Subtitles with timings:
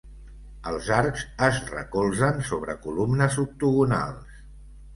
[0.71, 4.45] Els arcs es recolzen sobre columnes octogonals.